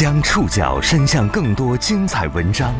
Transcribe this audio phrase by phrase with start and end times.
[0.00, 2.74] 将触角伸向更多精彩文章，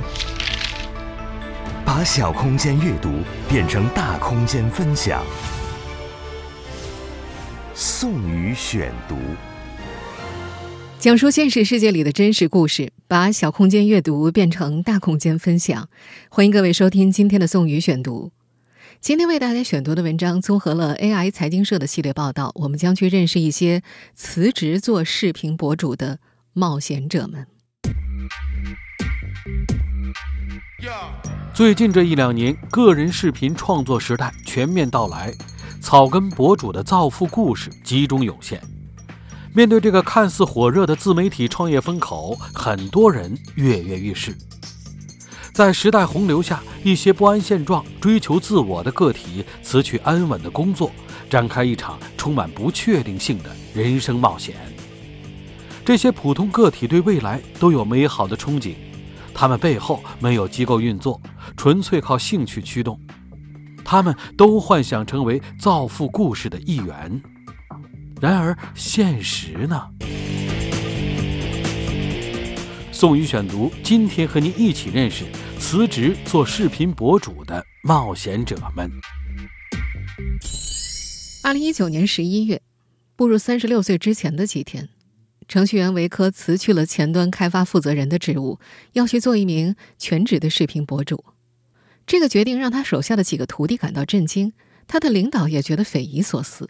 [1.85, 3.11] 把小空间阅读
[3.47, 5.23] 变成大空间分享。
[7.75, 9.17] 宋宇选读，
[10.99, 15.91] 讲述现实世界里的真实故事，把小空间阅读变成大空间分享。
[16.31, 18.31] 欢迎各位收听今天的宋宇选读。
[19.03, 23.83] 今天为大家选读的文章综合了 AI 财经社的系列报道，我们将去认识一些
[24.15, 26.19] 辞职做视频博主的。
[26.53, 27.47] 冒险者们。
[31.55, 35.33] 最近这一两年，个人视频创作时代全面到来，
[35.81, 38.61] 草根博主的造富故事集中涌现。
[39.55, 44.37] 面对这个看似火热的自媒体创业风口，很多人跃跃欲试。
[45.53, 50.91] 在时代洪流下，一些不安现状、追求自我的个体辞去安稳的工作，
[51.29, 54.57] 展开一场充满不确定性的人生冒险。
[55.85, 58.75] 这些普通个体对未来都有美好的憧憬，
[59.35, 61.21] 他们背后没有机构运作，
[61.57, 63.01] 纯粹靠兴趣驱动。
[63.85, 67.21] 他们都幻想成为造富故事的一员。
[68.21, 69.89] 然而，现实呢？
[72.93, 75.25] 宋宇选读，今天和您一起认识
[75.59, 78.91] 辞职做视频博主的冒险者们。
[81.43, 82.61] 二零一九年十一月，
[83.17, 84.91] 步入三十六岁之前的几天。
[85.51, 88.61] 程序员维科辞去了前端开发负责人的职务，
[88.93, 91.25] 要去做一名全职的视频博主。
[92.07, 94.53] 这个决定让他手下的几个徒弟感到震惊，
[94.87, 96.69] 他的领导也觉得匪夷所思。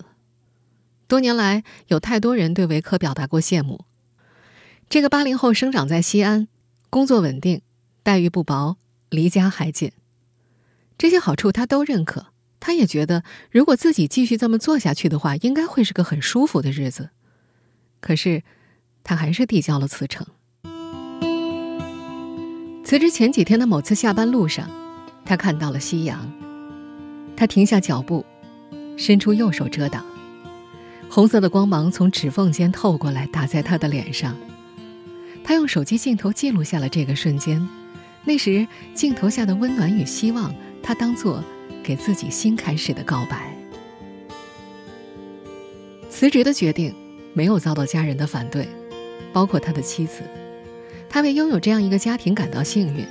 [1.07, 3.85] 多年来，有太多人对维科表达过羡慕。
[4.89, 6.49] 这个八零后生长在西安，
[6.89, 7.61] 工作稳定，
[8.03, 8.79] 待遇不薄，
[9.11, 9.93] 离家还近，
[10.97, 12.29] 这些好处他都认可。
[12.59, 17.11] 他也觉得，如果自己继续这么做下去的话，应该会是个很舒服的日子。
[18.01, 18.43] 可是。
[19.03, 20.27] 他还是递交了辞呈。
[22.85, 24.69] 辞职前几天的某次下班路上，
[25.25, 26.31] 他看到了夕阳。
[27.37, 28.27] 他停下脚步，
[28.97, 30.05] 伸出右手遮挡，
[31.09, 34.37] 红色的光芒从指缝间透过来，打在他的脸上。
[35.45, 37.67] 他用手机镜头记录下了这个瞬间。
[38.25, 41.43] 那时镜头下的温暖与希望，他当做
[41.83, 43.57] 给自己新开始的告白。
[46.11, 46.95] 辞职的决定
[47.33, 48.69] 没有遭到家人的反对。
[49.33, 50.23] 包括他的妻子，
[51.09, 53.05] 他为拥有这样一个家庭感到幸运。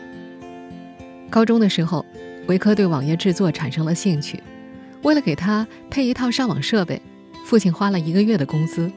[1.30, 2.06] 高中的时候，
[2.48, 4.42] 维科对网页制作产生了兴趣，
[5.04, 7.02] 为了给他配一套上网设备，
[7.46, 8.92] 父亲花了一个月的工资。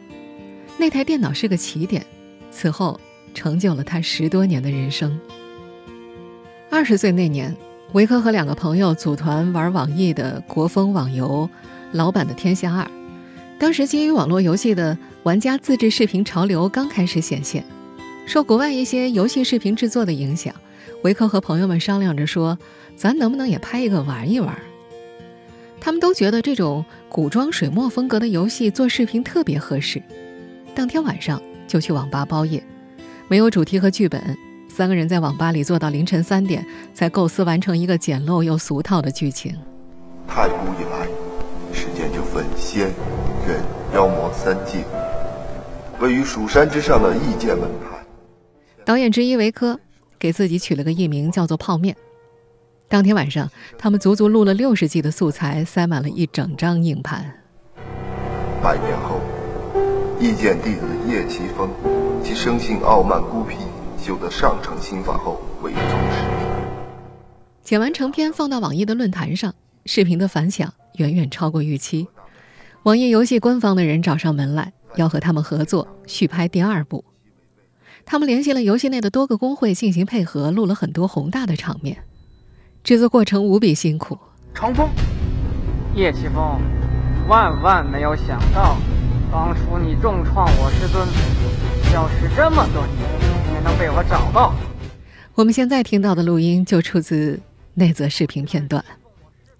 [0.79, 2.05] 那台电脑是个起点，
[2.51, 2.99] 此后
[3.35, 5.19] 成就了他十多年的人生。
[6.71, 7.55] 二十岁那年，
[7.93, 11.49] 维科和两个朋友组团玩网易的国风网游
[11.93, 12.85] 《老版的天下二》。
[13.63, 17.65] 当时基于网络游戏的玩家自制视频潮流刚开始显现，
[18.27, 20.53] 受国外一些游戏视频制作的影响，
[21.05, 22.59] 维克和朋友们商量着说
[22.99, 24.53] ：“咱能不能也拍一个玩一玩？”
[25.81, 30.03] 他们都觉得这种古装水墨风格的游戏做视频特别合适。
[30.75, 32.61] 当天晚上就去网吧包夜，
[33.29, 34.37] 没有主题和剧本，
[34.69, 39.57] 三个人在网吧里坐到凌晨三点，才构思完成一个简陋又俗套的剧情。
[40.27, 41.07] 太古以来，
[41.73, 42.91] 世间就分仙。
[43.47, 43.61] 人
[43.93, 44.85] 妖魔三界，
[46.01, 47.99] 位于蜀山之上的异界门派。
[48.85, 49.79] 导演之一维科
[50.19, 51.97] 给自己取了个艺名，叫做“泡面”。
[52.89, 57.25] 当天晚上，他们足足录了六十集的素材，塞满了一整张硬盘。
[58.63, 59.21] 百年后，
[60.21, 61.69] 意见弟子叶奇峰，
[62.23, 63.57] 其生性傲慢孤僻，
[64.01, 66.23] 修得上乘心法后，为宗师。
[67.65, 69.53] 剪完成片，放到网易的论坛上，
[69.87, 72.07] 视频的反响远远超过预期。
[72.85, 77.05] 网页游戏官方的人找上门来，要和他们合作续拍第二部。
[78.05, 82.03] 他们联系了游戏内的多个工会进行配合，录了很多宏大的场面。
[82.83, 84.19] 制作过程无比辛苦。
[84.53, 84.89] 长风，
[85.95, 86.61] 叶奇峰，
[87.29, 88.77] 万万没有想到，
[89.31, 91.07] 当初你重创我师尊，
[91.93, 94.53] 消失这么多年，也能被我找到。
[95.37, 97.41] 我们现在听到的录音就出自
[97.75, 98.85] 那则视频片段。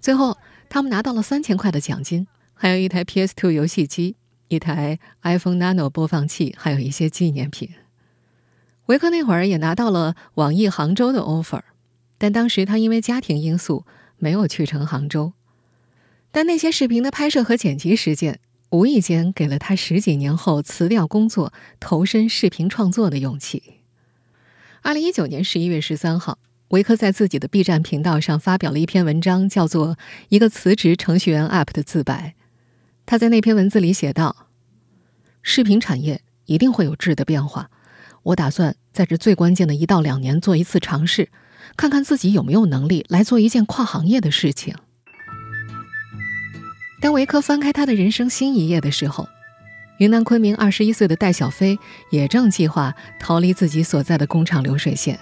[0.01, 0.37] 最后，
[0.67, 2.27] 他们拿到了三千块的奖金。
[2.63, 4.15] 还有一台 PS2 游戏机，
[4.47, 7.71] 一台 iPhone Nano 播放器，还有一些纪念品。
[8.85, 11.59] 维克那会儿也拿到了网易杭州的 offer，
[12.17, 15.33] 但当时他因为家庭因素没有去成杭州。
[16.31, 18.39] 但那些视频的拍摄和剪辑实践，
[18.69, 21.51] 无意间给了他十几年后辞掉工作、
[21.81, 23.81] 投身视频创作的勇气。
[24.83, 26.39] 二零一九年十一月十三号，
[26.69, 29.95] 维克在自己的 B 站频道上发表了一篇文章，叫做
[30.29, 32.35] 《一个辞职程序员 App 的自白》。
[33.05, 34.47] 他在那篇文字里写道
[35.43, 37.69] ：“视频产业一定会有质的变化，
[38.23, 41.29] 我打算在这最关键的一到两年做一次尝试，
[41.75, 44.75] 看看自己有没有能力来做一件跨行业的事情。
[47.01, 49.27] 当维科翻开他的人生新一页的时候，
[49.97, 51.77] 云南昆明二十一岁的戴小飞
[52.09, 55.19] 也正计划逃离自己所在的工厂流水线。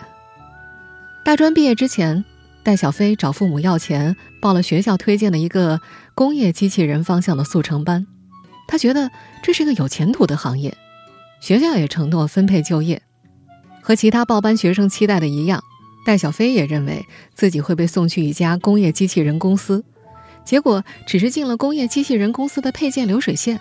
[1.25, 2.23] 大专毕业之前，
[2.63, 5.81] 戴小飞找父母要钱，报了学校推荐的一个
[6.15, 8.05] 工业机器人方向的速成班。
[8.67, 9.11] 他觉得
[9.43, 10.75] 这是个有前途的行业，
[11.41, 13.01] 学校也承诺分配就业。
[13.81, 15.63] 和其他报班学生期待的一样，
[16.05, 19.83] 戴小飞也认为自己会被送去一家工业机器人公司。
[20.45, 23.59] 结果只是进了工业机器人公司的配件流水线。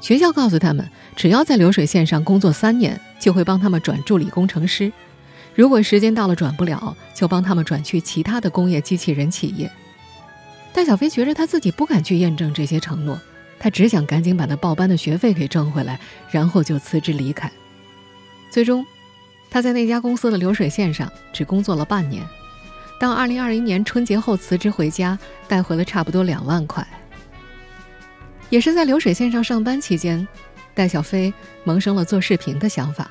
[0.00, 4.92] 学校告诉他们，只要在流水线上工作三年，就会帮他们转助理工程师。
[5.54, 9.70] 如果时间到了转不了，就帮他们转去其他的工业机器人企业。
[10.76, 13.18] 戴小飞觉得他自己不敢去验证这些承诺，
[13.58, 15.98] 他只想赶紧把那报班的学费给挣回来，
[16.30, 17.50] 然后就辞职离开。
[18.50, 18.84] 最终，
[19.48, 22.22] 他在那家公司的流水线上只工作了半年。
[23.00, 25.18] 到二零二零年春节后辞职回家，
[25.48, 26.86] 带回了差不多两万块。
[28.50, 30.28] 也是在流水线上上班期间，
[30.74, 31.32] 戴小飞
[31.64, 33.10] 萌生了做视频的想法。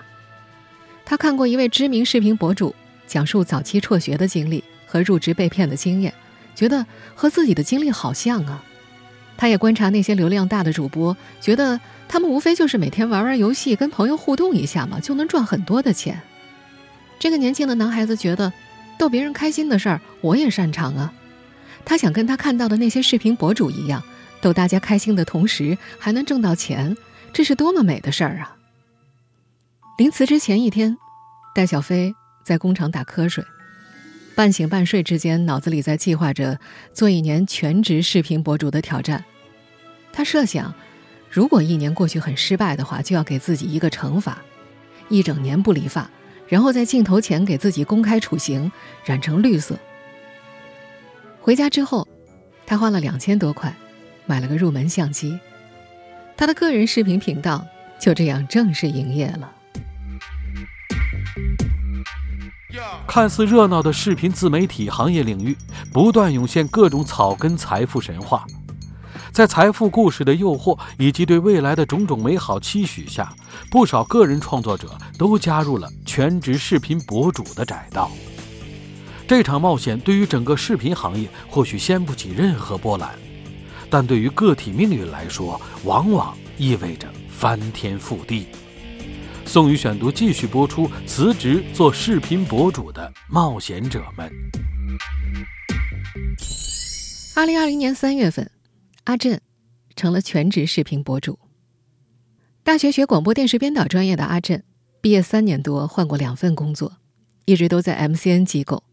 [1.03, 2.75] 他看过一位知名视频博主
[3.07, 6.13] 讲述早期辍学的经历和入职被骗的经验，
[6.55, 8.63] 觉得和自己的经历好像啊。
[9.37, 16.21] 他也观察那些流量大的主播，觉得他们无非就是每天玩玩游戏，跟朋友互动一下嘛，就能赚很多的钱。
[17.19, 18.51] 这个年轻的男孩子觉得。
[18.97, 21.13] 逗别人开心的事儿，我也擅长啊。
[21.83, 24.01] 他想跟他看到的那些视频博主一样，
[24.39, 26.95] 逗大家开心的同时还能挣到钱，
[27.33, 28.55] 这是多么美的事儿啊！
[29.97, 30.97] 临辞职前一天，
[31.53, 32.15] 戴小飞
[32.45, 33.43] 在工厂打瞌睡，
[34.35, 36.59] 半醒半睡之间，脑子里在计划着
[36.91, 39.23] 做一年全职视频博主的挑战。
[40.11, 40.73] 他设想，
[41.29, 44.41] 如果一年过去很失败的话，就要给自己一个惩罚，
[45.07, 46.09] 一整年不理发。
[46.47, 48.71] 然后在镜头前给自己公开处刑，
[49.03, 49.79] 染成绿色。
[51.39, 52.07] 回家之后，
[52.67, 53.73] 他花了两千多块，
[54.25, 55.39] 买了个入门相机。
[56.35, 57.65] 他的个人视频频道
[57.99, 59.51] 就这样正式营业了。
[63.07, 65.55] 看似热闹的视频自媒体行业领域，
[65.93, 68.45] 不断涌现各种草根财富神话。
[69.31, 73.33] 在财富故事的诱惑以及对未来的种种美好期许下，
[73.69, 78.09] 不少个人创作者都加入了全职视频博主的窄道。
[79.27, 83.09] 这场冒险对于整个视频行业或许掀不起任何波澜，
[83.89, 88.47] 但对于个体命运来说，往往意味着翻天覆地。
[89.45, 94.29] 宋宇选读继续播出：辞职做视频博主的冒险者们。
[97.35, 98.49] 二零二零年三月份。
[99.05, 99.39] 阿振
[99.95, 101.37] 成了全职视频博主。
[102.63, 104.63] 大学学广播电视编导专业的阿振，
[104.99, 106.97] 毕业三年多，换过两份工作，
[107.45, 108.83] 一直都在 MCN 机构。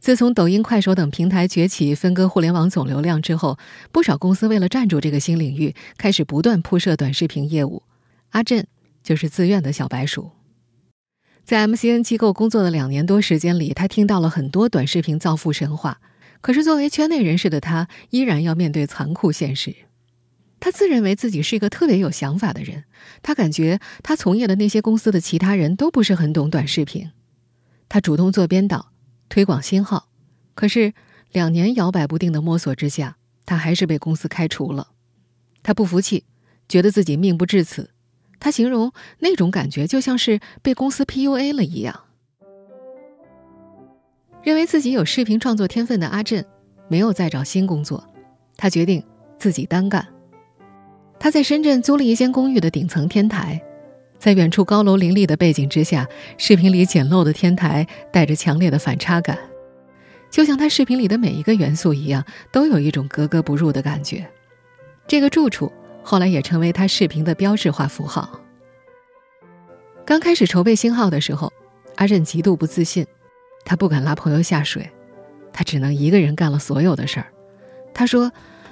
[0.00, 3.56] 自从抖音、快手等平台崛起，分割互联网总流量之后，
[3.92, 7.84] 不少公司为了站住这个新领域，开始不断铺设短视频业务。
[8.30, 8.66] 阿振
[9.06, 10.32] 就是自愿的小白鼠。
[11.44, 16.00] 在 MCN 机构工作的两年多时间里，他听到了很多短视频造富神话。
[16.40, 19.76] 可是，作为圈内人士的他，依然要面对残酷现实。
[20.58, 22.82] 他自认为自己是一个特别有想法的人，
[23.22, 27.12] 他感觉他从业的那些公司的其他人都不是很懂短视频。
[27.88, 28.90] 他主动做编导，
[29.28, 30.08] 推广新号。
[30.56, 30.92] 可是，
[31.30, 34.88] 两年摇摆不定的摸索之下，他还是被公司开除了。
[35.62, 36.24] 他不服气，
[36.68, 37.90] 觉得自己命不至此。
[38.38, 42.00] 他形容那种感觉就像是被公司 PUA 了一样。
[44.42, 46.44] 认为自己有视频创作天分的阿振，
[46.88, 48.04] 没有再找新工作，
[48.56, 49.02] 他决定
[49.38, 50.06] 自己单干。
[51.18, 53.60] 他在深圳租了一间公寓的顶层天台，
[54.18, 56.06] 在远处高楼林立的背景之下，
[56.38, 59.36] 视频里简陋的天台带着强烈的反差感，
[60.30, 64.24] 就像他视频里的每一个元素一样，都有一种格格不入的感觉。
[65.08, 65.72] 这个住处
[66.08, 68.40] 后来也成为他视频的标志化符号。
[70.04, 71.52] 刚开始筹备新号的时候，
[71.96, 73.04] 阿振极度不自信。
[73.64, 74.88] 他不敢拉朋友下水，
[75.52, 77.26] 他只能一个人干了所有的事儿。
[77.92, 78.30] 他说，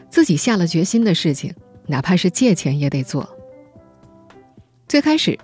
[0.08, 1.52] 自己下了决心的事情，
[1.88, 3.28] 哪怕是借钱也得做。
[4.86, 5.36] 最开始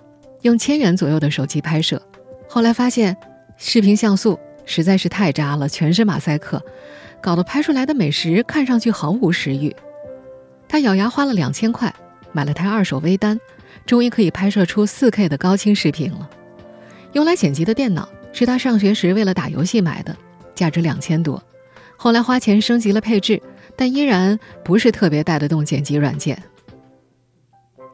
[0.42, 2.00] 用千元左右的手机拍摄，
[2.48, 3.16] 后来发现
[3.56, 6.62] 视频像素实在是太渣了，全是马赛克，
[7.20, 9.74] 搞得拍出来的美食看上去毫无食欲。
[10.70, 11.92] 他咬牙花了两千块
[12.30, 13.40] 买了台二手微单，
[13.84, 16.30] 终于可以拍摄出四 K 的高清视频了。
[17.12, 18.08] 用来剪辑的电脑。
[18.32, 20.16] 是他上学时为了打游戏买的，
[20.54, 21.42] 价值两千多。
[21.96, 23.42] 后来花钱升级了配置，
[23.74, 26.40] 但依然不是特别带得动剪辑软件。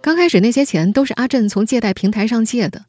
[0.03, 2.85] 刚开始那些钱都是阿振从借贷平台上借的。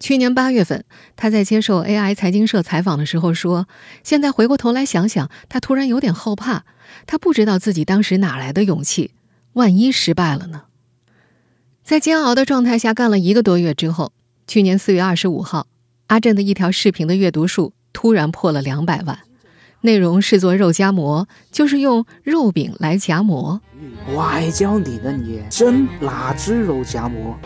[0.00, 0.84] 去年八月份，
[1.14, 3.68] 他在接受 AI 财经社采访的时候说
[4.02, 6.64] ：“现在回过头来想想，他突然有点后怕。
[7.04, 9.10] 他不知道自己当时哪来的勇气，
[9.52, 10.62] 万一失败了呢？”
[11.84, 14.12] 在煎熬的状态下干了一个多月之后，
[14.46, 15.66] 去年四月二十五号，
[16.08, 19.18] 阿震的一条视频的阅读数突然破了两百万。
[19.82, 23.60] 内容是做肉夹馍，就是用肉饼来夹馍。
[24.16, 27.36] 外焦里嫩叶蒸腊汁肉夹馍，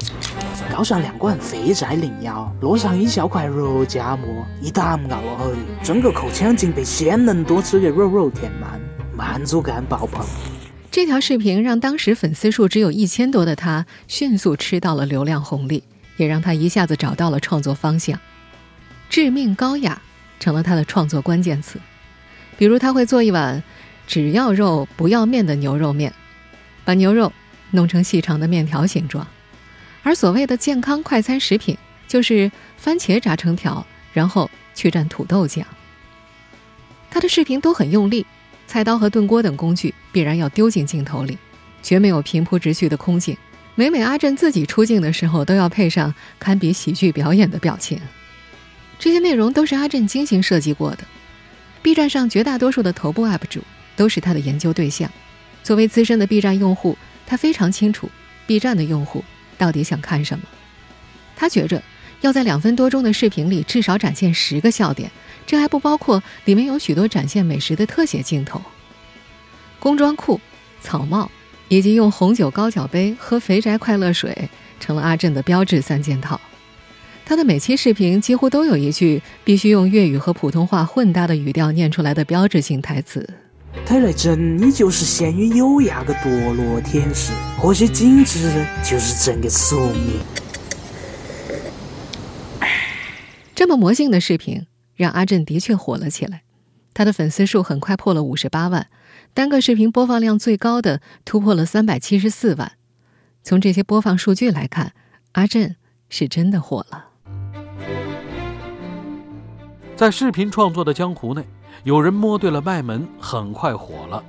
[0.73, 8.81] 搞上两罐肥宅灵药，落上一小块肉夹馍，一啖咬落去，整个口腔竟被鲜嫩多汁的肉肉填满，
[9.17, 10.25] 满足感爆棚。
[10.91, 15.83] 这条视频让当时粉丝数只有一千多的他迅速吃到了流量红利，
[16.17, 18.19] 也让他一下子找到了创作方向。
[19.09, 20.01] 致命高雅
[20.39, 21.79] 成了他的创作关键词。
[22.57, 23.63] 比如他会做一碗
[24.07, 26.13] 只要肉不要面的牛肉面，
[26.85, 27.33] 把牛肉
[27.71, 29.27] 弄成细长的面条形状，
[30.03, 31.77] 而所谓的健康快餐食品
[32.07, 35.67] 就是番茄炸成条，然后去蘸土豆酱。
[37.11, 38.27] 他的视频都很用力，
[38.71, 41.37] 菜刀和炖锅等工具必然要丢进镜头里，
[41.83, 43.37] 绝没有平铺直叙的空镜。
[43.75, 48.01] 每每阿震自己出镜的时候，都要配上堪比喜剧表演的表情。
[48.97, 50.99] 这些内容都是阿震精心设计过的。
[51.83, 53.61] B 站上绝大多数的头部 UP 主
[53.97, 55.11] 都是他的研究对象。
[55.65, 56.97] 作为资深的 B 站用户，
[57.27, 58.09] 他非常清楚
[58.47, 59.25] B 站的用户
[59.59, 60.45] 到底想看什么。
[61.35, 61.83] 他觉着
[62.21, 65.11] 要在两分多钟的视频里至少展现十个笑点，
[65.51, 68.63] 这还不包括里面有许多展现美食的特写镜头。
[69.81, 70.41] 工装裤、
[70.81, 71.29] 草帽
[71.67, 76.41] 以及用红酒高脚杯喝肥宅快乐水，成了阿震的标志三件套。
[77.27, 83.29] 他的每期视频几乎都有一句必须用粤语和普通话混搭的语调念出来的标志性台词。
[83.85, 90.21] 睇来真你就是闲云优雅的堕落天使，或许精致就是整个宿命。
[93.53, 94.65] 这么魔性的视频
[95.01, 96.43] 让阿震的确火了起来，
[96.93, 98.89] 他的粉丝数很快破了五十八万，
[99.33, 102.73] 单个视频播放量最高的突破了三百七十四万。
[103.43, 104.93] 从这些播放数据来看，
[105.33, 105.77] 阿震
[106.11, 107.07] 是真的火了。
[109.97, 111.47] 在视频创作的江湖内，
[111.85, 114.23] 有人摸对了脉门，很快火了；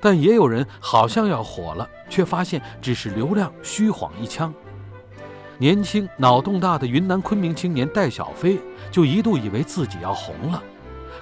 [0.00, 4.52] 但也有人好像要火了，却发现只是流量虚晃一枪。
[5.60, 8.58] 年轻脑洞大的云南昆明青年戴小飞
[8.90, 10.62] 就一度以为自己要红了，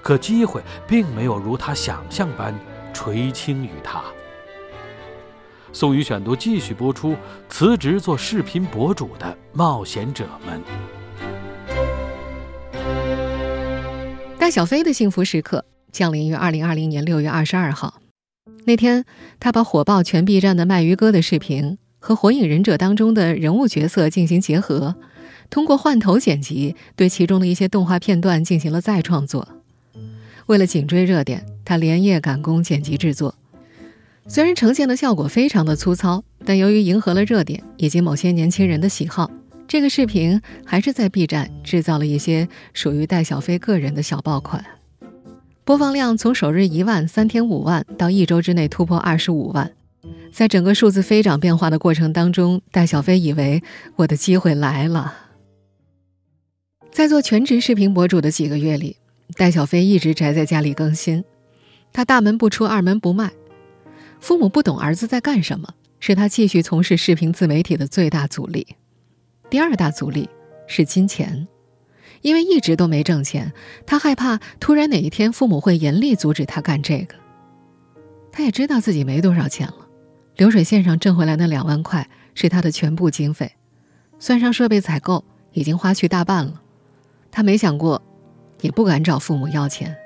[0.01, 2.55] 可机会并没有如他想象般
[2.95, 4.01] 垂青于他。
[5.73, 7.17] 宋宇选读继续播出：
[7.49, 10.63] 辞职做视频博主的冒险者们。
[14.39, 18.01] 戴小飞的幸福时刻降临于二零二零年六月二十二号。
[18.67, 19.05] 那天，
[19.41, 24.97] 他把火爆全 B 站的卖鱼哥的视频和《火影忍者》当中的人物角色进行结合，
[25.51, 29.49] 通过换头剪辑，对其中的一些动画片段进行了再创作。
[30.47, 33.35] 为了紧追热点，他连夜赶工剪辑制作。
[34.27, 39.31] 虽然呈现的效果非常的粗糙，但由于迎合了热点以及某些年轻人的喜好。
[39.67, 44.65] 这个视频还是在 B 站制造了一些属于戴小飞个人的小爆款，
[45.65, 49.73] 播放量从首日一万、三天五万到一周之内突破二十五万。
[50.33, 53.63] 在整个数字飞涨变化的过程当中，戴小飞以为
[53.97, 55.15] 我的机会来了。
[56.91, 58.97] 在做全职视频博主的几个月里，
[59.37, 61.25] 戴小飞一直宅在家里更新，
[61.93, 63.31] 他大门不出二门不迈。
[64.21, 68.67] 父母不懂儿子在干什么，是他继续从事视频自媒体的最大阻力。
[69.49, 70.29] 第二大阻力
[70.67, 71.47] 是金钱，
[72.23, 73.53] 因为一直都没挣钱，
[73.87, 77.15] 他害怕突然哪一天父母会严厉阻止他干这个。
[78.33, 79.78] 他也知道自己没多少钱了，
[80.39, 83.57] 流水线上挣回来那两万块是他的全部经费，
[84.21, 86.63] 算上设备采购，已经花去大半了。
[87.33, 88.01] 他没想过，
[88.61, 89.97] 也不敢找父母要钱。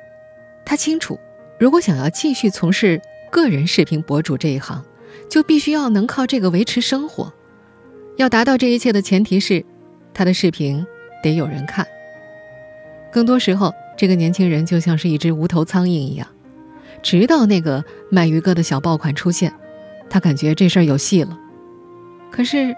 [0.65, 1.21] 他清楚，
[1.61, 2.99] 如果想要继续从事
[3.31, 4.83] 个人视频博主这一行，
[5.29, 7.31] 就必须要能靠这个维持生活。
[8.17, 9.63] 要达到这一切的前提是，
[10.15, 10.87] 他的视频
[11.23, 11.87] 得有人看。
[13.13, 16.27] 更多时候，这个年轻人就像是一只无头苍蝇一样，
[17.03, 19.53] 直到那个卖鱼哥的小爆款出现，
[20.13, 21.39] 他感觉这事儿有戏了。
[22.31, 22.77] 可是，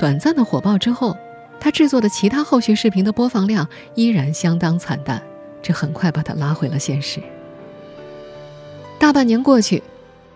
[0.00, 1.16] 短暂的火爆之后，
[1.60, 5.22] 他制作的其他后续视频的播放量依然相当惨淡，
[5.62, 7.20] 这很快把他拉回了现实。
[8.98, 9.80] 大半年过去，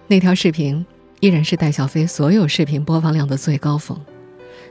[0.06, 0.86] 那条视频
[1.18, 4.00] 依然是戴小飞所有视频播放量的最高峰。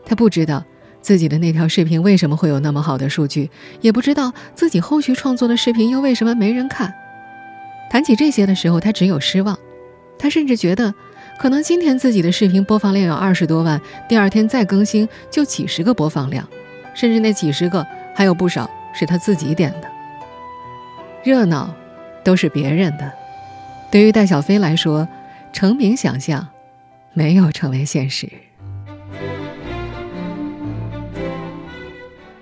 [0.05, 0.63] 他不知道
[1.01, 3.51] 自己的那条视频为什么会有那么好的数据，
[3.81, 6.93] 也不知道自己后续创作的视频又为什么没人看。
[7.91, 9.59] 谈起这些的时候，他只有失望。
[10.21, 10.93] 他甚至觉得，
[11.39, 13.79] 可能今天自己的视频播放量有二十多万，
[14.09, 16.45] 第二天再更新就几十个播放量，
[16.93, 19.89] 甚至那几十个还有不少是他自己点的。
[21.23, 21.73] 热闹
[22.25, 23.09] 都是别人的，
[23.89, 25.07] 对于戴小飞来说，
[25.53, 26.45] 成名想象
[27.13, 28.29] 没有成为现实。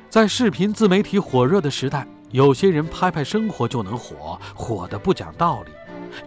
[0.10, 5.72] 在视频自媒体火热的时代，有些人拍拍生活就能火，火的不讲道理，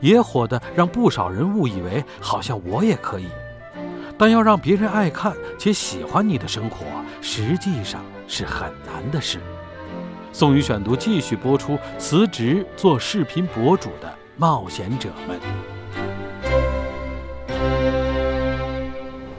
[0.01, 3.27] 也火的让不少人误以为好像我也可以。
[4.19, 6.85] 但要让别人爱看且喜欢你的生活，
[7.23, 9.39] 实际上是很难的事。
[10.33, 15.41] 宋宇选读继续播出：辞职做视频博主的冒险者们。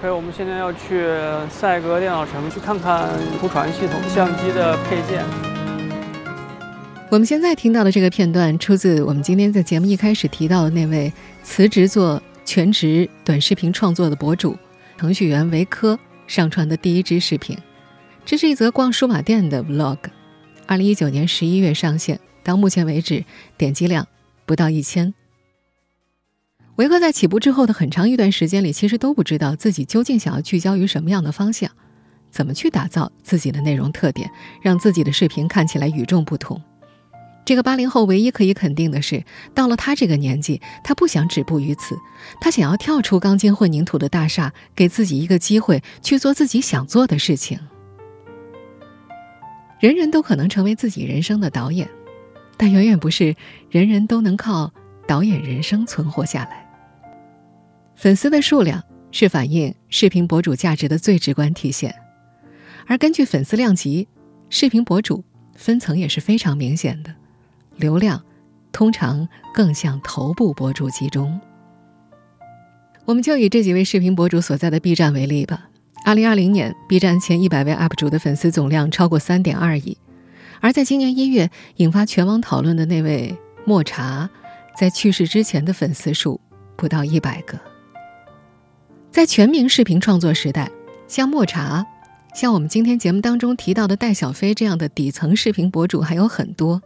[0.01, 1.05] 所以我们现在要去
[1.48, 3.07] 赛格电脑城去看看
[3.39, 5.50] 图传系统相机的配件。
[7.12, 11.12] 我们现在听到的这个片段，出自我们今天在节目一开始提到的那位
[11.44, 14.58] 辞职做全职短视频创作的博主。
[14.98, 17.58] 程序员维科上传的第一支视频，
[18.24, 19.98] 这是一则逛数码店的 vlog。
[20.65, 23.25] 二零一九年十一月上线，到目前为止
[23.58, 24.08] 点击量
[24.46, 25.13] 不到一千。
[26.77, 31.70] 维科在起步之后的很长一段时间里，其实都不知道自己究竟想要聚焦于什么样的方向，
[32.32, 36.62] 怎么去打造自己的内容特点，让自己的视频看起来与众不同。
[37.43, 41.98] 这个八零后唯一可以肯定的是，到了他这个年纪，他不想止步于此，
[42.39, 47.60] 他想要跳出钢筋混凝土的大厦，给自己一个机会去做自己想做的事情。
[49.79, 51.89] 人人都可能成为自己人生的导演，
[52.55, 53.36] 但远远不是
[53.71, 54.71] 人人都能靠
[55.07, 56.69] 导演人生存活下来。
[57.95, 61.93] 粉丝的数量是反映视频博主价值的最直观体现，
[62.86, 64.07] 而根据粉丝量级，
[64.50, 65.24] 视频博主
[65.55, 67.15] 分层也是非常明显的。
[67.75, 68.22] 流量
[68.72, 71.40] 通常更向头部博主集中。
[73.06, 75.70] 我们就以这几位视频博主所在的 B 站为例吧。
[76.06, 79.98] 二零二零年，B 站前一百位 UP 主的粉丝总量超过三点二亿，
[80.60, 84.30] 而在今年一月引发全网讨论的那位莫茶，
[84.76, 86.39] 在去世之前的粉丝数
[86.76, 87.60] 不到一百个。
[89.12, 90.72] 在全民视频创作时代，
[91.08, 91.86] 像莫茶，
[92.34, 96.82] 像我们今天节目当中提到的戴小飞这样的底层视频博主还有很多。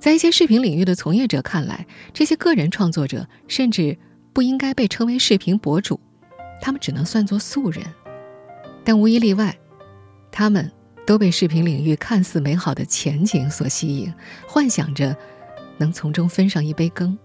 [0.00, 3.98] 在一些视频领域的从业者看来，这些个人创作者甚至
[4.32, 6.00] 不应该被称为视频博主，
[6.62, 7.84] 他们只能算作素人。
[8.82, 9.54] 但无一例外，
[10.32, 10.72] 他们
[11.06, 14.10] 都被视频领域看似美好的前景所吸引，
[14.48, 15.14] 幻想着
[15.76, 17.16] 能从中分上一杯羹。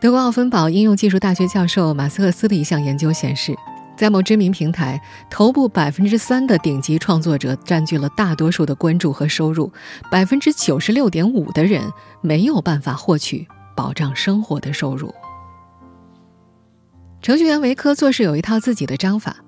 [0.00, 3.56] 德国奥芬堡应用技术大学教授马斯克斯的一项研究显示。
[3.98, 9.72] 在某知名平台，头部百分之三的顶级创作者占据了大多数的关注和收入，
[10.08, 11.82] 百分之九十六点五的人
[12.20, 15.12] 没有办法获取保障生活的收入。
[17.20, 19.38] 程序员维科做事有一套自己的章法，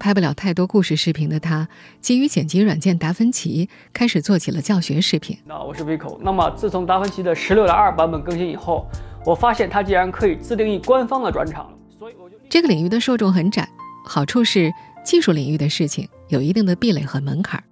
[0.00, 1.68] 拍不了太多故事视频的他，
[2.00, 5.38] 基于剪辑软件达芬奇，开始做起了教学视频。
[5.44, 6.18] 那我是 Vico。
[6.20, 8.88] 那么自从达芬奇的十六点二版本更新以后，
[9.24, 13.68] 我发现它竟然可以自定义官方的转场了，所以我就这个领域的受众很窄。
[14.04, 14.72] 好处是
[15.04, 17.62] 技术领域的事情有一定的壁垒和门槛，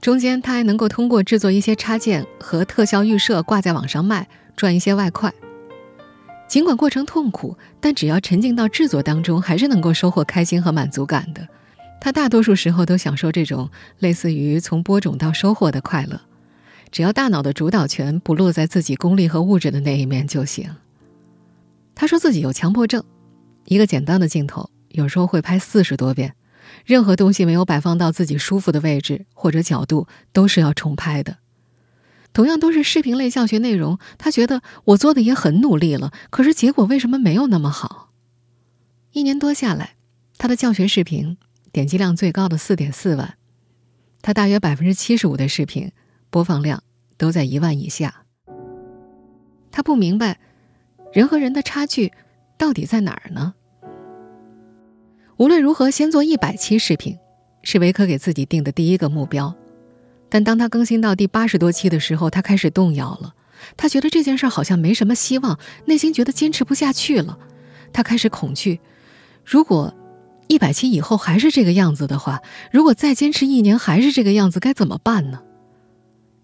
[0.00, 5.32] 中间他还能够通过制作一些插件和特效预设挂在网上卖，赚一些外快。
[6.48, 11.46] 尽管过程痛苦，但只要沉浸到制作当中，还是能够收获开心和满足感的。
[12.00, 16.20] 他大多数时候都享受这种类似于从播种到收获的快乐，
[16.90, 20.74] 只要大脑的主导权不落在自己功利和物质的那一面就行。
[21.94, 23.04] 他说自己有强迫症，
[23.66, 24.68] 一个简单的镜头。
[24.90, 26.34] 有时候会拍四十多遍，
[26.84, 31.38] 任何东西没有摆放到自己舒服的位置或者角度，都是要重拍的。
[32.32, 38.12] 同样都是视频类教学内容，他觉得我做的也很努力了，可是结果为什么没有那么好？
[39.12, 39.96] 一年多下来，
[40.38, 41.36] 他的教学视频
[41.72, 43.36] 点击量最高的四点四万，
[44.22, 45.90] 他大约百分之七十五的视频
[46.30, 46.84] 播放量
[47.16, 48.22] 都在一万以下。
[49.72, 50.38] 他不明白，
[51.12, 52.12] 人和人的差距
[52.56, 53.54] 到底在哪儿呢？
[55.40, 57.18] 无论如何，先做一百期视频，
[57.62, 59.54] 是维科给自己定的第一个目标。
[60.28, 63.32] 但当他更新到第八十多期的时候，他开始动摇了。
[63.74, 67.38] 他觉得这件事好像没什么希望，内心觉得坚持不下去了。
[67.90, 68.80] 他开始恐惧：
[69.42, 69.94] 如果
[70.46, 75.40] 一百期以后还是这个样子的话，如果再坚持一年还是这个样子，该怎么办呢？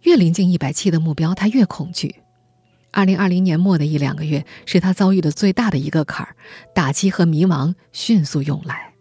[0.04, 2.14] 越临近一百期的目标，他越恐惧。
[2.96, 6.34] 二零二零年末的一两个月，是他遭遇的最大的一个坎儿，
[6.74, 8.94] 打击和迷茫迅速涌来。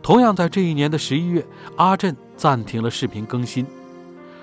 [0.00, 3.66] 同样在这一年的十一月，阿震暂停了视频更新，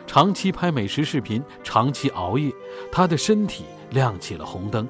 [0.05, 2.51] 长期拍美食视频，长期熬夜，
[2.91, 4.85] 他的身体亮起了红灯。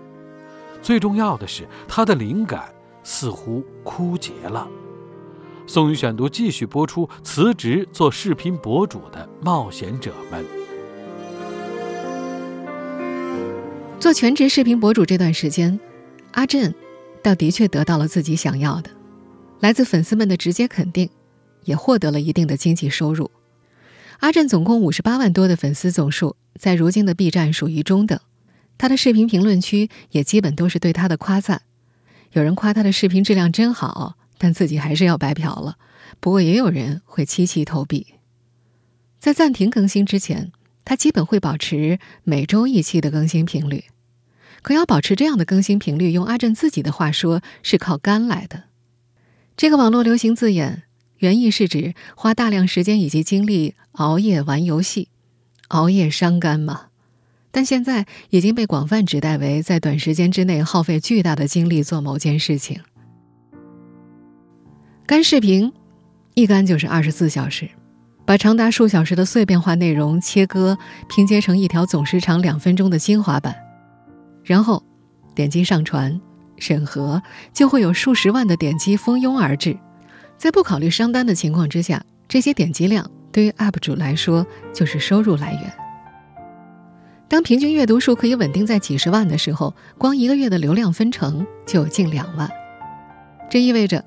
[0.82, 4.68] 最重要的是，他的灵感似乎枯竭了。
[5.66, 10.46] 宋宇选读继续播出：辞职做视频博主的冒险者们。
[13.98, 15.80] 做全职视频博主这段时间，
[16.32, 16.74] 阿震
[17.22, 18.92] 倒的确得到了自己想要的，
[19.62, 21.10] 来自粉丝们的直接肯定，
[21.64, 23.32] 也获得了一定的经济收入。
[24.20, 28.20] 阿震总共五十八万多的粉丝总数，在如今的 B 站属于中等。
[28.78, 31.62] 他的视频评论区也基本都是对他的夸赞，
[32.34, 34.18] 有人夸他的视频质量真好。
[34.44, 35.78] 但自己还是要白嫖了。
[36.20, 38.08] 不过也有人会七七投币。
[39.18, 40.52] 在暂停更新之前，
[40.84, 43.86] 他基本会保持每周一期的更新频率。
[44.62, 48.64] 可要保持这样的更新频率，用阿震自己的话说，是靠肝来的。
[49.56, 50.84] 这个网络流行字眼，
[51.20, 55.08] 原意是指花大量时间以及精力熬夜玩游戏，
[55.70, 56.88] 熬夜伤肝嘛。
[57.52, 62.82] 但现在已经被广泛指代为在短时间之内耗费巨大的精力做某件事情。
[65.06, 65.70] 干视频，
[66.34, 67.70] 一干就是二十四小时，
[68.26, 70.78] 把长达数小时的碎片化内容切割
[71.10, 73.54] 拼接成一条总时长两分钟的精华版，
[74.46, 74.82] 然后
[75.36, 76.20] 点击上传、
[76.58, 79.78] 审核，就会有数十万的点击蜂拥而至。
[80.38, 85.74] 在不考虑商单的情况之下，这些点击量对于 UP 主来说就是收入来源。
[87.28, 92.50] 当平均阅读数可以稳定在几十万的时候，光一个月的流量分成就有近两万，
[93.50, 94.02] 这意味着。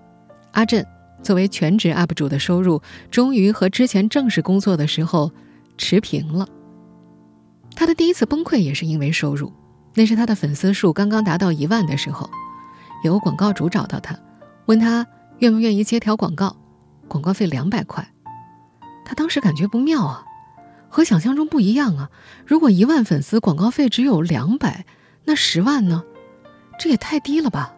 [0.57, 0.85] 阿震
[1.23, 5.31] 作为全职 UP 主的收入，终于和之前正式工作的时候
[5.77, 6.49] 持平了。
[7.75, 9.53] 他的第一次崩溃也是因为收入，
[9.93, 12.31] 那是他的粉丝数刚刚达到一万的时候，
[13.05, 14.19] 有广告主找到他，
[14.65, 15.07] 问他
[15.41, 16.57] 愿不愿意接条广告，
[17.07, 18.09] 广告费两百块。
[19.05, 20.25] 他当时感觉不妙啊，
[20.89, 22.11] 和想象中不一样啊。
[22.47, 24.87] 如果一万粉丝广告费只有两百，
[25.27, 26.03] 那十万呢？
[26.79, 27.75] 这也太低了吧。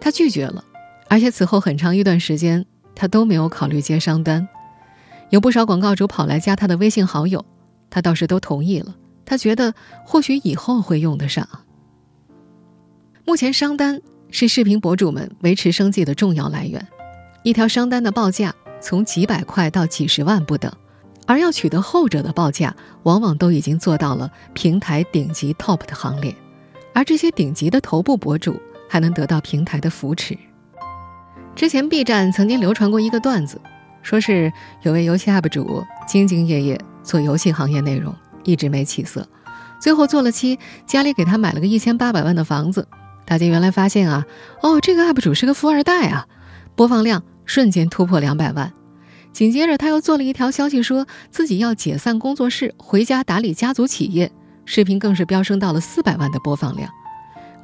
[0.00, 0.64] 他拒绝了。
[1.08, 2.64] 而且此后很长一段时间，
[2.94, 4.46] 他都没有考虑接商单。
[5.30, 7.44] 有不少广告主跑来加他的微信好友，
[7.90, 8.94] 他倒是都同意了。
[9.24, 11.48] 他觉得或许以后会用得上。
[13.24, 16.86] 目前商单是视频博主们维持生计的重要来源，
[17.42, 20.72] 一条商单的报价从几百块到几十万不等，
[21.26, 26.32] 而要取得后者的报价，往往都已经做到了平台顶级 top 的行列。
[26.94, 30.38] 而这些顶级的头部博主还能得到平台的扶持。
[31.56, 33.58] 之前 B 站曾经流传过一个段子，
[34.02, 38.14] 说是有位游戏 UP 主兢兢业业做游戏行业内容，
[38.44, 39.26] 一直没起色，
[39.80, 42.86] 最后做了期，家里给他买了个一千八百万的房子。
[43.24, 44.26] 大家原来发现啊，
[44.60, 46.26] 哦，这个 UP 主是个富二代啊，
[46.74, 48.70] 播放量瞬间突破两百万。
[49.32, 54.30] 紧接着他又做了一条消息，说自己要解散工作室，回家打理家族企业，
[54.66, 56.90] 视频更是飙升到了四百万的播放量。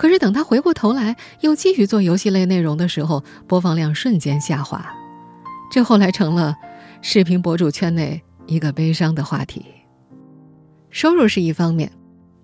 [0.03, 4.85] 可是等他回过头来又继续做游戏类内容的时候，播放量瞬间下滑，
[5.71, 6.57] 这后来成了
[7.03, 9.65] 视频博主圈内一个悲伤的话题。
[10.91, 11.93] 收入是一方面，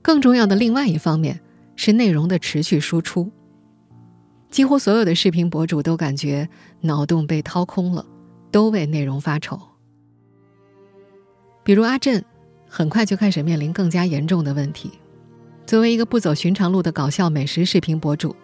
[0.02, 1.40] 更重要的另外一方面
[1.74, 3.28] 是内容的持续输出。
[4.48, 6.48] 几乎所有的视频博主都感觉
[6.82, 8.06] 脑洞被掏空了，
[8.52, 9.60] 都为内容发愁。
[11.64, 12.24] 比如阿震，
[12.68, 14.92] 很快就开始面临更加严重的问题。
[15.68, 18.34] 作为一个不走寻常路的搞笑美食视频博主，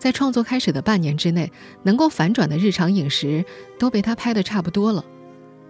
[0.00, 1.52] 在创作开始的半年之内，
[1.84, 3.44] 能够反转的日常饮食
[3.78, 5.04] 都被他拍的差不多了。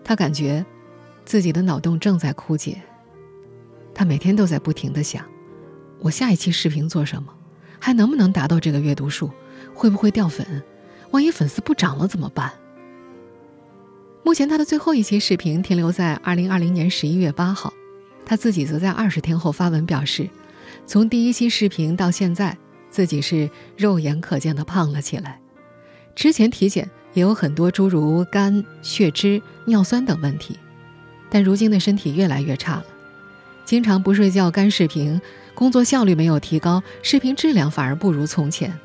[0.03, 0.65] 他感觉
[1.27, 2.81] 自己的脑洞正在枯竭。
[3.95, 5.23] 他每天都在不停的想：
[5.99, 7.29] 我下一期视频做什么？
[7.79, 9.31] 还能不能达到这个阅读数？
[9.75, 10.63] 会不会掉粉？
[11.11, 12.51] 万一粉丝不涨了怎么办？
[14.23, 17.71] 目前他的最后一期视频停留在二零二零年十一月八号，
[18.25, 20.27] 他自己则在二十天后发文表示。
[20.87, 22.57] 从第一期视频到现在，
[22.91, 25.41] 自己是肉眼可见的胖了起来。
[26.15, 30.59] 之前体检也有很多诸如肝、血脂、尿酸等问题，
[31.31, 32.85] 但如今的身体越来越差了，
[33.65, 35.19] 经常不睡觉干视频，
[35.55, 38.79] 工作效率没有提高，视频质量反而不如从前。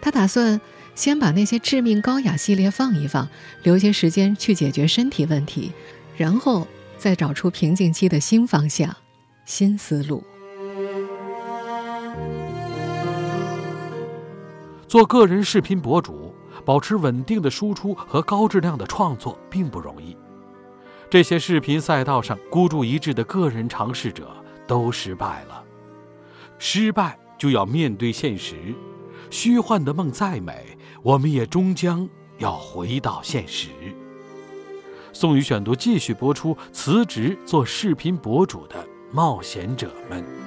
[0.00, 0.58] 他打算
[0.94, 3.28] 先把那些致命高雅系列放一放，
[3.62, 5.72] 留些时间去解决身体问题，
[6.16, 8.96] 然后再找出瓶颈期的新方向、
[9.44, 10.24] 新思路。
[14.88, 16.32] 做个人视频博主，
[16.64, 20.16] 保持稳定的输出和高质量的创作并不容易。
[21.10, 24.28] 这些视频赛道上孤注一掷的个人尝试者
[24.66, 25.62] 都失败了，
[26.58, 28.74] 失败就要面对现实。
[29.28, 33.68] 虚幻的梦再美，我们也终将要回到现实。
[35.12, 40.45] 宋宇选读继续播出：辞职做视频博主的冒险者们。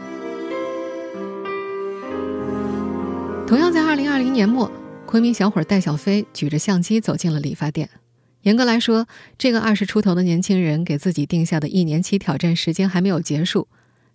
[3.49, 4.71] 同样在二零二零年末，
[5.07, 7.89] 昆明小伙戴小飞举着相机走进了理发店。
[8.43, 9.07] 严格来说，
[9.39, 13.67] 这个二十出头的年轻人给自己定下的一年期挑战时间还没有结束，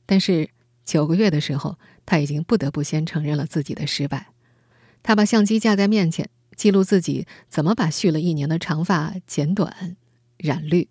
[0.07, 0.51] 但是
[0.85, 4.29] 九个月的时候，他已经不得不先承认了自己的失败。
[5.03, 9.97] 他把相机架在面前，记录自己怎么把蓄了一年的长发剪短、
[10.37, 10.87] 染绿。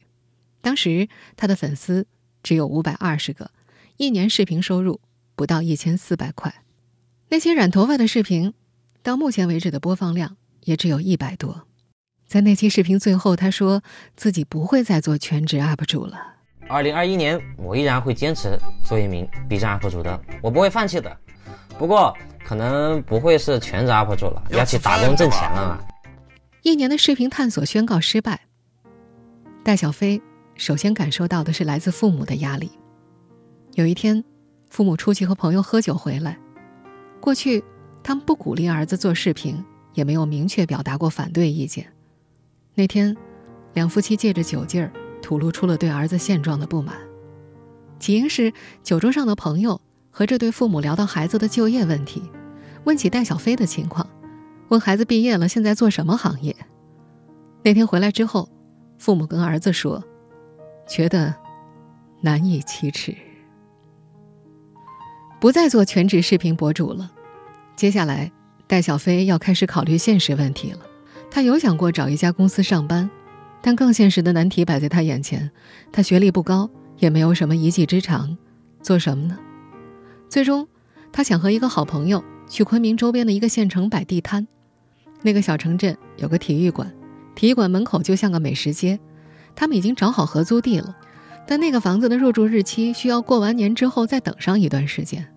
[0.59, 2.07] 当时他的粉丝
[2.43, 3.51] 只有五百二十个，
[3.95, 4.99] 一年视频收入
[5.33, 6.53] 不到一千四百块。
[7.33, 8.53] 那些染头发的视频，
[9.01, 11.65] 到目前为止的播放量也只有一百多。
[12.27, 13.81] 在那期视频最后，他说
[14.15, 16.15] 自己不会再做全职 UP 主了。
[16.67, 21.17] 二零二一年，我依然会坚持做一名 B 站 UP 主的，我不会放弃的。
[21.75, 22.15] 不过，
[22.45, 25.83] 可能不会是全职 UP 主了，要去打工挣钱了。
[26.61, 28.41] 一年的视频探索宣告失败。
[29.63, 30.21] 戴小飞
[30.53, 32.69] 首先感受到的是来自父母的压力。
[33.73, 34.23] 有一天，
[34.69, 36.37] 父母出去和朋友喝酒回来，
[37.23, 37.63] 过去
[38.03, 41.87] 他们不鼓励儿子做视频，也没有明确表达过反对意见。
[42.75, 43.15] 那天，
[43.73, 46.97] 两夫妻借着酒劲儿，吐露出了对儿子现状的不满。
[47.97, 48.51] 起因是
[48.83, 49.79] 酒桌上的朋友
[50.11, 52.21] 和这对父母聊到孩子的就业问题，
[52.83, 54.05] 问起戴小飞的情况，
[54.67, 56.53] 问孩子毕业了现在做什么行业。
[57.63, 58.49] 那天回来之后，
[58.97, 60.03] 父母跟儿子说，
[60.85, 61.33] 觉得
[62.19, 63.15] 难以启齿，
[65.43, 67.11] 不再做全职视频博主了。
[67.75, 68.31] 接下来，
[68.65, 70.79] 戴小飞要开始考虑现实问题了。
[71.29, 73.09] 他有想过找一家公司上班，
[73.61, 75.51] 但更现实的难题摆在他眼前。
[75.91, 78.37] 他学历不高，也没有什么一技之长，
[78.81, 79.37] 做什么呢？
[80.29, 80.65] 最终，
[81.11, 84.47] 他想和一个好朋友去昆明周边的一个县城摆地摊。
[85.23, 86.89] 那个小城镇有个体育馆，
[87.35, 88.97] 体育馆门口就像个美食街。
[89.53, 90.95] 他们已经找好合租地了，
[91.45, 95.27] 但那个房子的入住日期需要过完年之后再等上一段时间。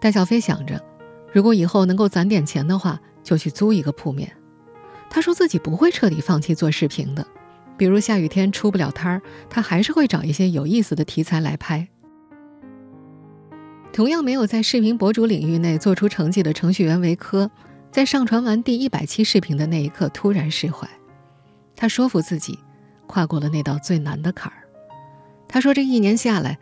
[0.00, 0.82] 戴小飞想着，
[1.30, 4.34] 如果以后能够攒点钱的话，就去租一个铺面。
[5.10, 7.26] 他说自己不会彻底放弃做视频的，
[7.76, 11.86] 比如下雨天出不了摊儿，他还是会找一些有意思的题材来拍。
[13.92, 17.50] 同样没有在视频博主领域内做出成绩的程序员维科，
[17.90, 20.88] 在上传完第一百期视频的那一刻突然释怀，
[21.76, 22.58] 他说服自己，
[23.06, 24.58] 跨过了那道最难的坎儿。
[25.48, 26.56] 他说这一年下来，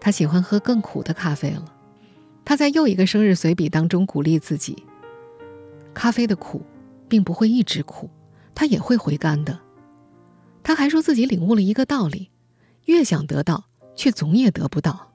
[0.00, 1.64] 他喜欢喝更苦的咖啡了。
[2.50, 4.84] 他在又一个生日随笔当中鼓励自己，
[5.94, 6.60] 咖啡的苦。
[7.08, 8.10] 并不会一直苦，
[8.54, 9.58] 它也会回甘的。
[10.62, 12.30] 他还说自己领悟了一个道理：
[12.86, 15.12] 越想得到，却总也得不到。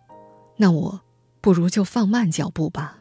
[0.57, 1.01] 那我
[1.39, 2.99] 不如就放慢脚步吧。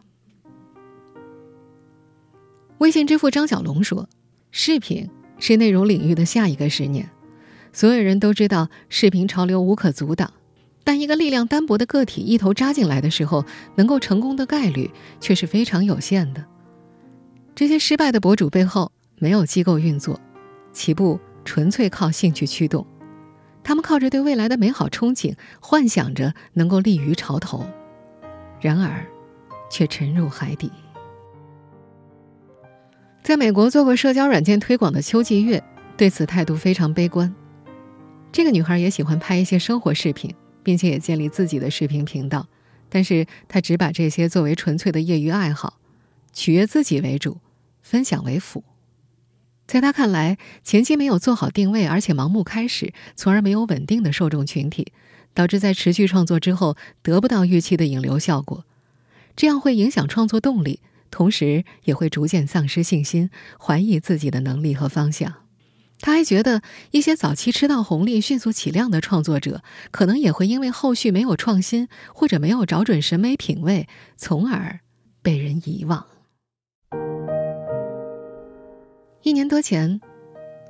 [2.79, 4.09] 微信支付张小龙说
[4.53, 7.09] ：“视频是内容领域的下一个十年。
[7.73, 10.33] 所有人都知道视频潮流无可阻挡，
[10.85, 13.45] 但一个力量单薄的个体一头扎进来的时候，
[13.75, 16.45] 能够成功的概率却是非常有限的。”
[17.57, 20.21] 这些失败的博主背后没有机构运作，
[20.73, 22.87] 起步纯粹靠兴趣驱动。
[23.63, 27.65] 他们靠着对未来的美好憧憬，幻想着能够立于潮头，
[28.61, 29.07] 然而，
[29.71, 30.71] 却沉入海底。
[33.23, 35.65] 在美国做过社交软件推广的邱继月
[35.97, 37.35] 对此态度非常悲观。
[38.31, 42.49] 这个女孩也喜欢拍一些生活视频，并且也建立自己的视频频道，
[42.89, 45.79] 但是他只把这些作为纯粹的业余爱好，
[46.33, 47.39] 取悦自己为主。
[47.83, 48.65] 分享为辅，
[49.67, 54.91] 在他看来，前期没有做好定位，而且盲目开始，从而没有稳定的受众群体，
[55.35, 58.65] 导致在持续创作之后得不到预期的引流效果，
[59.37, 63.29] 这样会影响创作动力，同时也会逐渐丧失信心，
[63.61, 65.44] 怀疑自己的能力和方向。
[66.05, 74.81] 他还觉得，一些早期吃到红利、迅速起量的创作者，可能也会因为后续没有创新，或者没有找准审美品味，从而
[75.23, 76.05] 被人遗忘。
[79.23, 79.99] 一年多前，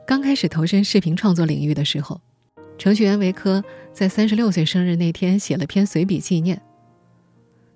[0.07, 2.21] 刚开始投身视频创作领域的时候，
[2.79, 6.63] 程序员维科在三十六岁生日那天写了篇随笔纪念。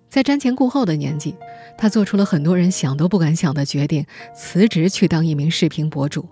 [0.09, 1.35] 在瞻前顾后的年纪，
[1.77, 6.29] 他做出了很多人想都不敢想的决定，辞职去当一名视频博主。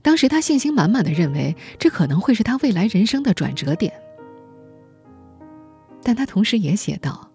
[0.00, 3.92] 当时他信心满满的认为，这可能会是他未来人生的转折点。
[6.02, 7.28] 但他同时也写道：“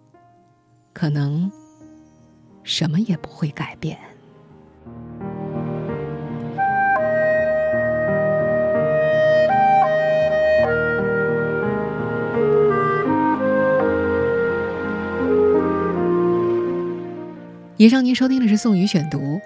[0.92, 1.52] 可能
[2.64, 3.98] 什么也不会改变。”
[17.78, 19.42] 以上您收听的是宋宇选读，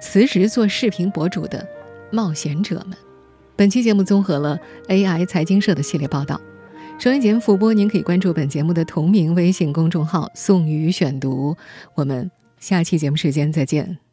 [0.00, 1.64] 辞职做视频博主的
[2.12, 2.96] 冒险者们。
[3.56, 6.40] 本期节目综合了 AI 财经社的系列报道。
[6.98, 11.56] 收音节目复播，您可以关注本节目的同名微信公众号“宋宇选读”。
[11.96, 14.11] 我们下期节目时间再见。